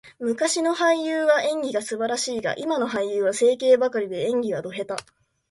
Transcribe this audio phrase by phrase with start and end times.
[0.17, 4.95] 昔の俳優は演技が素晴らしいが、今の俳優は整形ばかりで、演技はド下手。